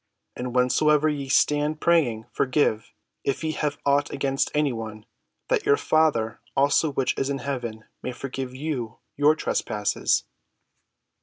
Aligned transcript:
And 0.35 0.55
whensoever 0.55 1.09
ye 1.09 1.29
stand 1.29 1.79
praying, 1.79 2.25
forgive, 2.31 2.91
if 3.23 3.43
ye 3.43 3.51
have 3.51 3.77
aught 3.85 4.09
against 4.09 4.49
any 4.55 4.73
one; 4.73 5.05
that 5.47 5.63
your 5.67 5.77
Father 5.77 6.39
also 6.57 6.91
which 6.91 7.15
is 7.19 7.29
in 7.29 7.37
heaven 7.37 7.85
may 8.01 8.11
forgive 8.11 8.55
you 8.55 8.97
your 9.15 9.35
trespasses." 9.35 10.23